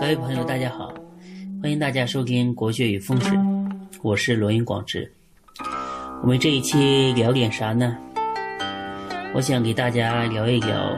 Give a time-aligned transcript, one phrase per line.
[0.00, 0.94] 各位朋友，大家好，
[1.60, 3.36] 欢迎大家收听《国学与风水》，
[4.00, 5.12] 我是罗云广志。
[6.22, 7.98] 我们这一期聊点啥呢？
[9.34, 10.96] 我想给大家聊一聊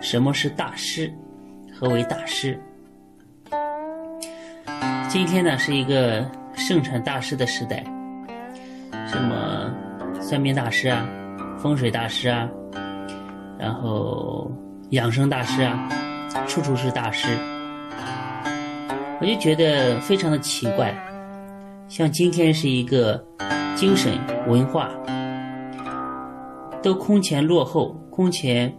[0.00, 1.12] 什么是大师，
[1.74, 2.56] 何为大师。
[5.08, 7.82] 今天呢是一个盛产大师的时代，
[9.04, 9.74] 什么
[10.20, 11.04] 算命大师啊，
[11.58, 12.48] 风水大师啊，
[13.58, 14.48] 然后
[14.90, 15.88] 养生大师啊，
[16.46, 17.36] 处处是大师。
[19.22, 20.92] 我就觉得非常的奇怪，
[21.86, 23.24] 像今天是一个
[23.76, 24.90] 精神文化
[26.82, 28.74] 都空前落后、空前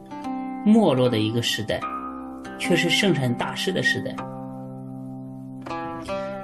[0.66, 1.80] 没落的一个时代，
[2.60, 4.14] 却是盛产大师的时代。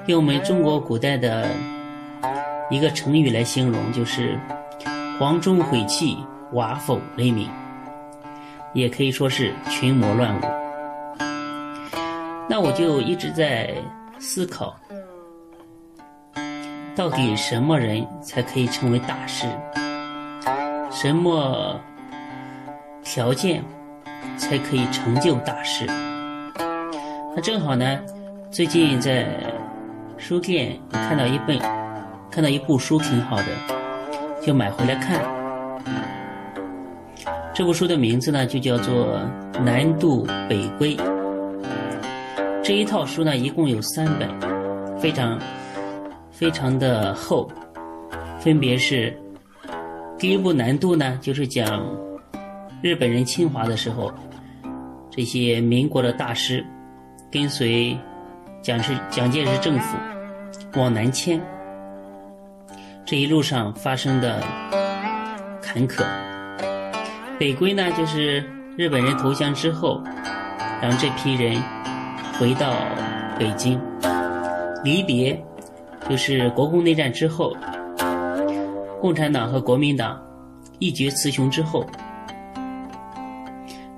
[0.07, 1.49] 用我们中国古代的
[2.69, 4.39] 一个成语来形容，就是
[5.19, 6.17] “黄钟毁弃，
[6.53, 7.49] 瓦否雷鸣”，
[8.71, 10.68] 也可以说是群魔乱舞。
[12.51, 13.75] 那我就一直在
[14.17, 14.75] 思考，
[16.95, 19.45] 到底什么人才可以成为大师？
[20.89, 21.79] 什么
[23.03, 23.63] 条件
[24.35, 25.85] 才可以成就大师？
[27.35, 27.99] 那正好呢，
[28.49, 29.27] 最近在
[30.17, 31.59] 书店看到一本，
[32.31, 33.45] 看到一部书挺好的，
[34.41, 35.23] 就买回来看。
[37.53, 39.19] 这部书的名字呢，就叫做
[39.61, 40.97] 《南渡北归》。
[42.69, 44.29] 这一套书呢，一共有三本，
[44.99, 45.39] 非常
[46.29, 47.49] 非常的厚，
[48.39, 49.11] 分别是
[50.19, 51.83] 第一部《难度》呢，就是讲
[52.83, 54.13] 日本人侵华的时候，
[55.09, 56.63] 这些民国的大师
[57.31, 57.97] 跟随
[58.61, 59.97] 蒋介蒋介石政府
[60.75, 61.41] 往南迁，
[63.03, 64.43] 这一路上发生的
[65.59, 66.05] 坎坷。
[67.39, 68.43] 北归呢，就是
[68.77, 70.03] 日本人投降之后，
[70.83, 71.59] 让这批人。
[72.39, 72.73] 回到
[73.37, 73.77] 北京，
[74.81, 75.37] 离别
[76.09, 77.53] 就是国共内战之后，
[79.01, 80.17] 共产党和国民党
[80.79, 81.85] 一决雌雄之后，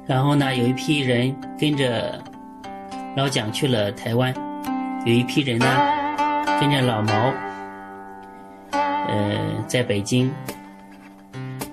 [0.08, 2.20] 然后呢，有一批人跟着
[3.16, 4.34] 老蒋去了台湾，
[5.06, 5.68] 有一批人呢
[6.60, 7.32] 跟着老毛，
[8.72, 9.38] 呃，
[9.68, 10.32] 在北京，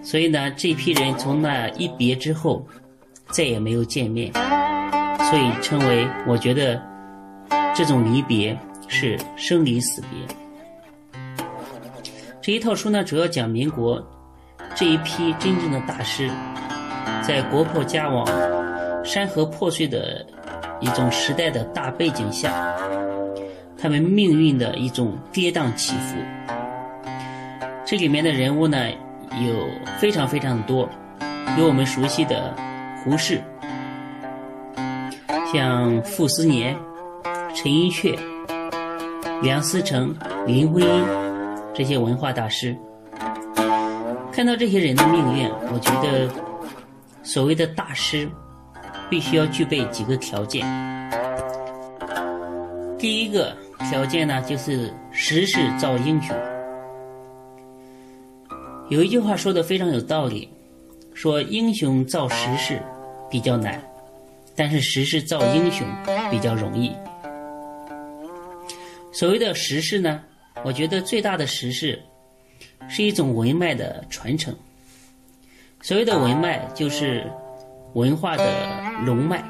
[0.02, 2.62] 所以呢，这批人从那一别之后，
[3.30, 4.30] 再也没有见面。
[5.28, 6.80] 所以称为，我觉得
[7.74, 8.58] 这种离别
[8.88, 10.08] 是生离死别。
[12.40, 14.02] 这一套书呢，主要讲民国
[14.74, 16.30] 这一批真正的大师，
[17.20, 18.26] 在国破家亡、
[19.04, 20.24] 山河破碎的
[20.80, 22.74] 一种时代的大背景下，
[23.76, 26.16] 他们命运的一种跌宕起伏。
[27.84, 28.78] 这里面的人物呢，
[29.46, 29.68] 有
[29.98, 30.88] 非常非常多，
[31.58, 32.54] 有我们熟悉的
[33.04, 33.42] 胡适。
[35.50, 36.76] 像傅斯年、
[37.54, 38.18] 陈寅恪、
[39.42, 40.14] 梁思成、
[40.46, 41.04] 林徽因
[41.74, 42.76] 这些文化大师，
[44.30, 46.28] 看到这些人的命运，我觉得
[47.22, 48.28] 所谓的大师
[49.08, 50.66] 必须要具备几个条件。
[52.98, 53.56] 第一个
[53.88, 56.36] 条件呢，就是时势造英雄。
[58.90, 60.46] 有一句话说的非常有道理，
[61.14, 62.82] 说英雄造时势
[63.30, 63.82] 比较难。
[64.58, 65.86] 但是时势造英雄
[66.32, 66.92] 比较容易。
[69.12, 70.20] 所谓的时势呢，
[70.64, 72.02] 我觉得最大的时势
[72.88, 74.52] 是一种文脉的传承。
[75.80, 77.24] 所谓的文脉就是
[77.94, 78.44] 文化的
[79.06, 79.44] 龙脉，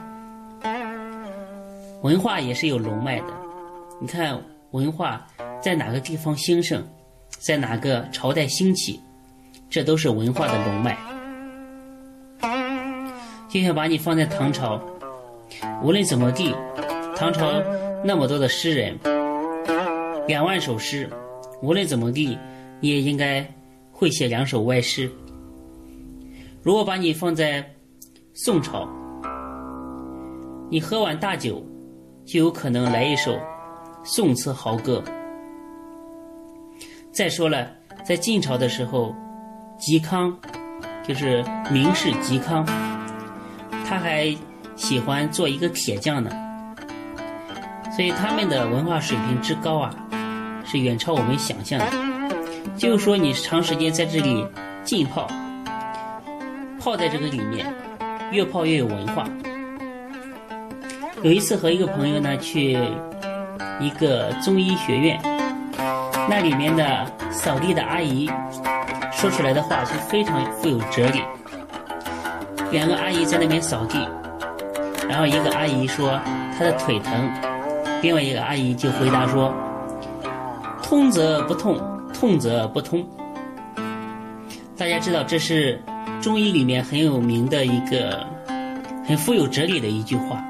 [2.03, 3.33] 文化也是有龙脉的。
[4.03, 4.39] 你看
[4.73, 5.27] 文化
[5.59, 6.87] 在哪个地方兴盛，
[7.31, 9.01] 在哪个朝代兴起，
[9.71, 10.99] 这都是文化的龙脉。
[13.49, 14.79] 就像把你放在唐朝。
[15.83, 16.55] 无论怎么地，
[17.17, 17.51] 唐朝
[18.05, 18.99] 那么多的诗人，
[20.27, 21.09] 两万首诗，
[21.63, 22.39] 无论怎么地，
[22.81, 23.45] 你也应该
[23.91, 25.11] 会写两首歪诗。
[26.63, 27.65] 如果把你放在
[28.35, 28.89] 宋朝，
[30.71, 31.65] 你喝完大酒，
[32.25, 33.39] 就有可能来一首
[34.05, 35.03] 宋词豪歌。
[37.11, 37.69] 再说了，
[38.05, 39.15] 在晋朝的时候，
[39.81, 40.37] 嵇康
[41.07, 41.43] 就是
[41.73, 42.65] 名士嵇康，
[43.87, 44.37] 他还。
[44.79, 46.31] 喜欢做一个铁匠呢，
[47.95, 49.91] 所以他们的文化水平之高啊，
[50.65, 51.87] 是远超我们想象的。
[52.77, 54.47] 就是说，你长时间在这里
[54.85, 55.27] 浸泡，
[56.81, 57.67] 泡在这个里面，
[58.31, 59.29] 越泡越有文化。
[61.23, 62.79] 有一次和一个朋友呢去
[63.81, 65.21] 一个中医学院，
[66.31, 68.31] 那里面的扫地的阿姨
[69.11, 71.21] 说出来的话是非常富有哲理。
[72.71, 74.09] 两个阿姨在那边扫地。
[75.09, 76.21] 然后一个阿姨说
[76.57, 77.31] 她的腿疼，
[78.03, 79.53] 另外一个阿姨就回答说
[80.83, 81.81] ：“通则不痛，
[82.13, 83.05] 痛则不通。”
[84.77, 85.83] 大家知道这是
[86.21, 88.25] 中医里面很有名的一个
[89.07, 90.45] 很富有哲理的一句话：“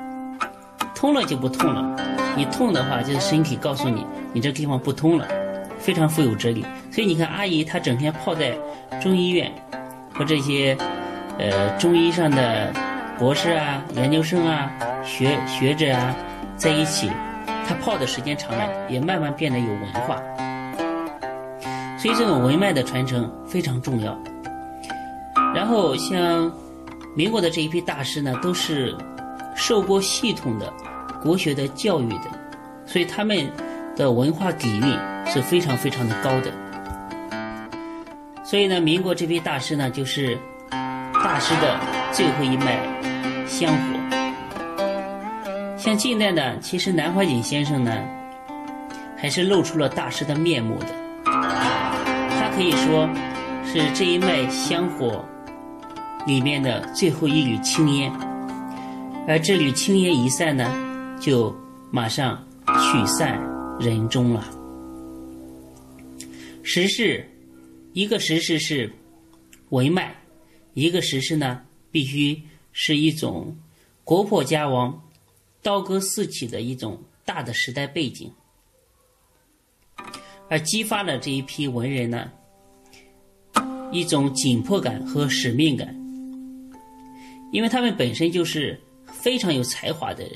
[0.95, 1.97] 通了就不痛了，
[2.37, 5.27] 你痛的话就是身体告诉你你这地方不通了。”
[5.79, 6.67] 非常富有哲理。
[6.91, 8.53] 所以你看，阿姨她整天泡在
[9.01, 9.51] 中医院
[10.13, 10.77] 和这些
[11.39, 12.73] 呃中医上的
[13.19, 14.71] 博士啊、研究生啊、
[15.05, 16.15] 学学者啊
[16.57, 17.11] 在一起。
[17.67, 20.17] 他泡的时间长了，也慢慢变得有文化，
[21.99, 24.19] 所以这种文脉的传承非常重要。
[25.55, 26.51] 然后像
[27.15, 28.97] 民国的这一批大师呢，都是
[29.55, 30.73] 受过系统的
[31.21, 32.31] 国学的教育的，
[32.87, 33.47] 所以他们
[33.95, 36.51] 的文化底蕴是非常非常的高的。
[38.43, 40.39] 所以呢，民国这批大师呢，就是
[41.13, 41.79] 大师的
[42.13, 42.79] 最后一脉
[43.49, 43.99] 香火。
[45.77, 48.05] 像近代呢，其实南怀瑾先生呢，
[49.17, 50.89] 还是露出了大师的面目的。
[51.25, 53.09] 他可以说
[53.65, 55.25] 是这一脉香火
[56.27, 58.13] 里面的最后一缕青烟，
[59.27, 60.71] 而这缕青烟一散呢，
[61.19, 61.57] 就
[61.91, 63.41] 马上去散
[63.81, 64.45] 人中了。
[66.63, 67.27] 时势，
[67.93, 68.93] 一个时势是
[69.71, 70.15] 文脉，
[70.75, 71.61] 一个时势呢，
[71.91, 72.43] 必须
[72.81, 73.57] 是一种
[74.05, 75.03] 国破家亡。
[75.61, 78.33] 刀戈四起的一种大的时代背景，
[80.49, 82.31] 而激发了这一批文人呢
[83.91, 85.93] 一种紧迫感和使命感，
[87.53, 90.33] 因为他们本身就是非常有才华的人，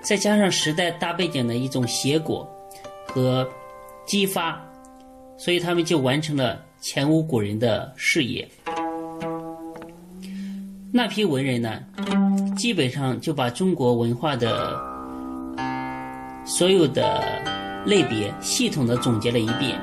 [0.00, 2.48] 再加上时代大背景的一种结果
[3.08, 3.46] 和
[4.06, 4.64] 激发，
[5.36, 8.48] 所以他们就完成了前无古人的事业。
[10.98, 11.78] 那批文人呢？
[12.56, 14.76] 基本上就把中国文化的
[16.44, 17.22] 所有的
[17.86, 19.80] 类别系统的总结了一遍，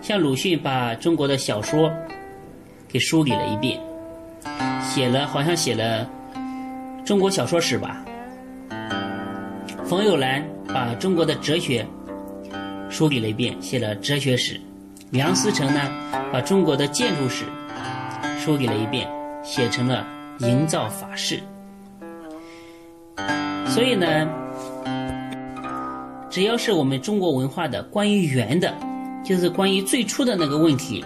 [0.00, 1.92] 像鲁迅把中国的小说
[2.86, 3.80] 给梳理了一遍，
[4.80, 6.08] 写了好像写了
[7.04, 8.00] 中国小说史吧。
[9.84, 11.84] 冯友兰把中国的哲学
[12.88, 14.60] 梳理了一遍，写了哲学史。
[15.10, 15.80] 梁思成呢，
[16.32, 17.44] 把中国的建筑史
[18.38, 19.08] 梳理了一遍，
[19.44, 20.04] 写成了
[20.38, 21.40] 营造法式。
[23.66, 24.28] 所以呢，
[26.30, 28.72] 只要是我们中国文化的关于圆的，
[29.24, 31.04] 就是关于最初的那个问题，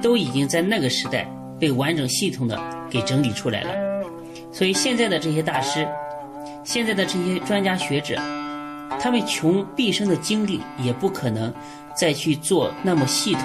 [0.00, 1.28] 都已经在那个时代
[1.58, 3.70] 被完整系统的给整理出来了。
[4.52, 5.86] 所以现在的这些大师，
[6.62, 8.16] 现在的这些专家学者，
[9.00, 11.52] 他们穷毕生的精力也不可能
[11.96, 13.42] 再去做那么系统，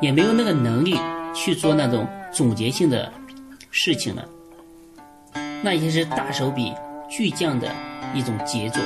[0.00, 0.96] 也没有那个能力
[1.34, 3.12] 去做那种总结性的
[3.72, 4.24] 事情了。
[5.60, 6.72] 那也是大手笔。
[7.14, 7.68] 巨匠的
[8.14, 8.82] 一种杰作。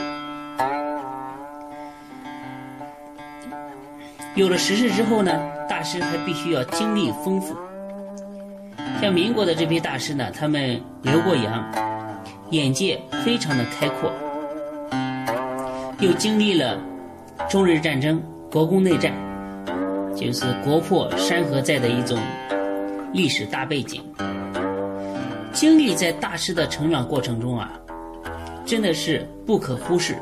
[4.34, 5.30] 有了实事之后呢，
[5.68, 7.54] 大师还必须要经历丰富。
[9.00, 11.64] 像民国的这批大师呢，他们留过洋，
[12.50, 14.12] 眼界非常的开阔，
[16.00, 16.80] 又经历了
[17.48, 19.12] 中日战争、国共内战，
[20.16, 22.18] 就是国破山河在的一种
[23.12, 24.02] 历史大背景。
[25.56, 27.70] 经历在大师的成长过程中啊。
[28.66, 30.18] 真的是不可忽视，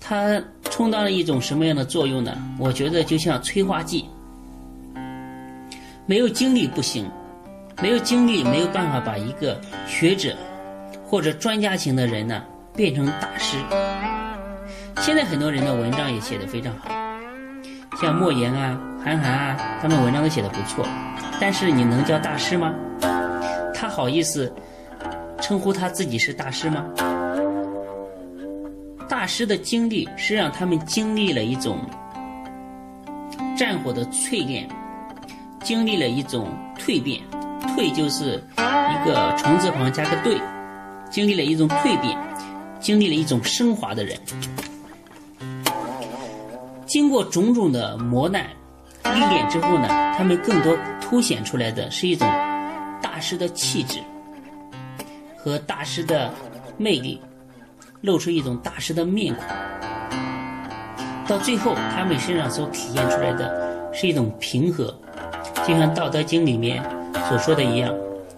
[0.00, 2.36] 它充当了一种什么样的作用呢？
[2.58, 4.06] 我觉得就像催化剂，
[6.06, 7.08] 没有精力不行，
[7.82, 10.34] 没有精力没有办法把一个学者
[11.06, 12.42] 或者专家型的人呢
[12.74, 13.58] 变成大师。
[15.02, 16.90] 现在很多人的文章也写得非常好，
[18.00, 20.86] 像莫言啊、韩寒啊，他们文章都写得不错，
[21.38, 22.72] 但是你能叫大师吗？
[23.82, 24.54] 他好意思
[25.40, 26.86] 称呼他自己是大师吗？
[29.08, 31.80] 大师的经历是让他们经历了一种
[33.58, 34.68] 战火的淬炼，
[35.64, 36.46] 经历了一种
[36.78, 37.20] 蜕变，
[37.76, 40.40] 蜕就是一个虫字旁加个对，
[41.10, 42.16] 经历了一种蜕变，
[42.78, 44.16] 经历了一种升华的人，
[46.86, 48.46] 经过种种的磨难
[49.12, 52.28] 历练之后呢，他们更多凸显出来的是一种
[53.02, 53.98] 大师的气质
[55.36, 56.32] 和大师的
[56.78, 57.20] 魅力。
[58.02, 59.44] 露出一种大师的面孔，
[61.28, 64.86] 到最后，他们身上所体现出来的是一种平和，
[65.64, 66.82] 就像《道德经》里面
[67.28, 67.94] 所说的一样，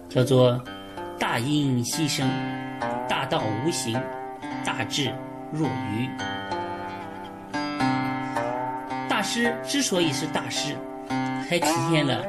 [0.07, 0.63] 叫做
[1.17, 2.29] “大音希声，
[3.09, 3.99] 大道无形，
[4.63, 5.11] 大智
[5.51, 6.07] 若愚”。
[9.09, 10.75] 大师之所以是大师，
[11.49, 12.23] 还体现了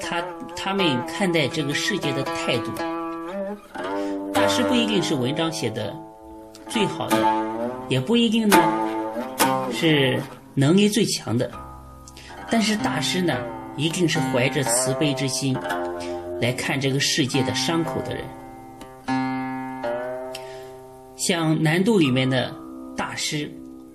[0.00, 0.22] 他
[0.56, 2.72] 他们看待这个世界的态度。
[4.32, 5.94] 大师不一定是文章写的。
[6.68, 7.16] 最好的，
[7.88, 8.56] 也不一定呢
[9.72, 10.20] 是
[10.52, 11.48] 能力最强的，
[12.50, 13.38] 但是大师呢，
[13.76, 15.56] 一定是怀着慈悲之心
[16.40, 18.24] 来看这个世界的伤口的人。
[21.16, 22.52] 像南渡里面的
[22.96, 23.48] 大师，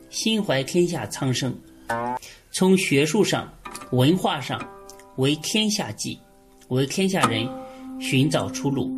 [0.10, 1.53] 心怀天下苍生，
[2.51, 3.51] 从学术上、
[3.91, 4.58] 文化上
[5.22, 6.20] 为天下计，
[6.70, 7.48] 为天下人
[8.00, 8.92] 寻找出路。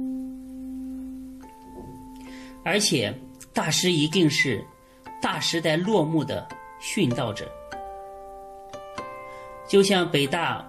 [2.64, 3.14] 而且，
[3.52, 4.64] 大师一定是
[5.22, 6.48] 大时代落幕的
[6.82, 7.52] 殉道者，
[9.68, 10.66] 就像北大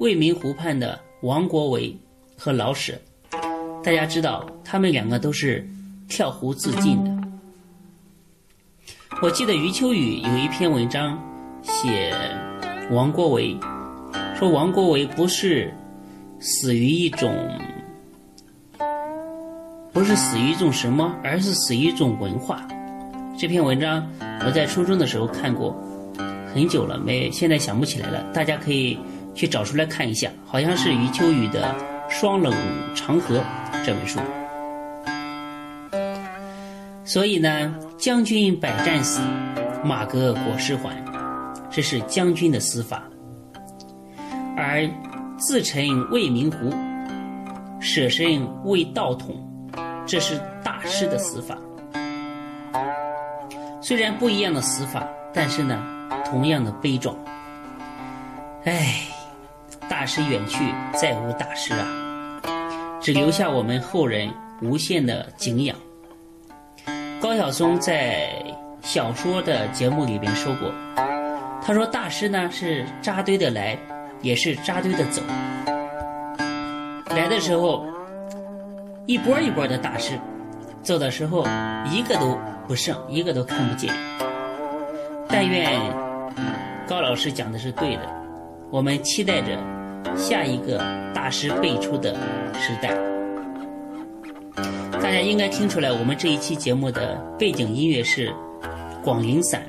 [0.00, 1.96] 未名湖畔的王国维
[2.36, 3.00] 和老舍，
[3.82, 5.66] 大家知道，他们两个都是
[6.10, 7.10] 跳湖自尽的。
[9.22, 11.18] 我记得余秋雨有一篇文章
[11.62, 12.12] 写
[12.90, 13.56] 王国维，
[14.40, 15.70] 说王国维不是
[16.38, 17.30] 死于一种。
[19.92, 22.66] 不是死于一种什么，而是死于一种文化。
[23.38, 24.10] 这篇文章
[24.46, 25.78] 我在初中的时候看过，
[26.54, 28.22] 很久了，没现在想不起来了。
[28.32, 28.98] 大家可以
[29.34, 31.76] 去找出来看一下，好像是余秋雨的
[32.10, 32.50] 《霜冷
[32.94, 33.40] 长河》
[33.84, 34.18] 这本书。
[37.04, 39.20] 所以呢，将军百战死，
[39.84, 40.96] 马革裹尸还，
[41.70, 43.02] 这是将军的死法；
[44.62, 44.86] 而
[45.38, 46.70] 自沉未名湖，
[47.80, 49.34] 舍身为道统。
[50.06, 51.56] 这是大师的死法，
[53.80, 55.80] 虽然不一样的死法，但是呢，
[56.24, 57.16] 同样的悲壮。
[58.64, 58.96] 唉，
[59.88, 61.86] 大师远去，再无大师啊，
[63.00, 64.28] 只留下我们后人
[64.60, 65.76] 无限的敬仰。
[67.20, 68.30] 高晓松在
[68.82, 70.70] 小说的节目里边说过，
[71.62, 73.78] 他说大师呢是扎堆的来，
[74.22, 75.22] 也是扎堆的走。
[77.10, 77.84] 来的时候。
[79.06, 80.16] 一波一波的大师，
[80.84, 81.44] 走的时候
[81.90, 83.92] 一个都不剩，一个都看不见。
[85.28, 85.80] 但愿
[86.86, 88.02] 高老师讲的是对的，
[88.70, 89.58] 我们期待着
[90.16, 90.78] 下一个
[91.12, 92.14] 大师辈出的
[92.54, 92.96] 时代。
[94.92, 98.28] 大家应该听出来，我们这一期节目的背景音乐是
[99.02, 99.60] 《广陵散》。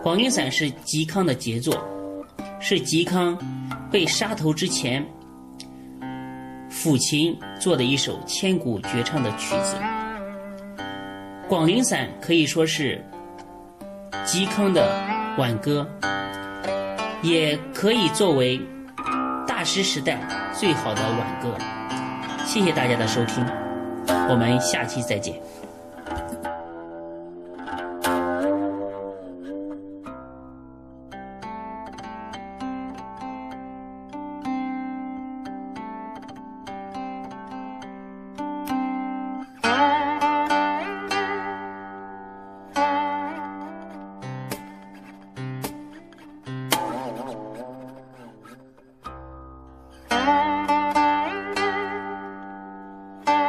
[0.02, 1.76] 《广陵散》是嵇康的杰作，
[2.60, 3.36] 是嵇康
[3.94, 5.06] 被杀头之前。
[6.68, 9.76] 抚琴做的一首千古绝唱的曲子，
[11.48, 13.00] 《广陵散》可以说是
[14.26, 15.00] 嵇康的
[15.38, 15.88] 挽歌，
[17.22, 18.60] 也可以作为
[19.46, 20.18] 大师时代
[20.52, 21.56] 最好的挽歌。
[22.44, 23.46] 谢谢大家的收听，
[24.28, 25.40] 我们下期再见。